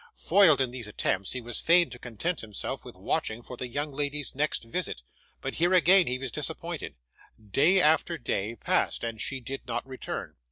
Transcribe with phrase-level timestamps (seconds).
[0.15, 3.91] Foiled in these attempts, he was fain to content himself with watching for the young
[3.91, 5.03] lady's next visit,
[5.41, 6.95] but here again he was disappointed.
[7.51, 10.37] Day after day passed, and she did not return.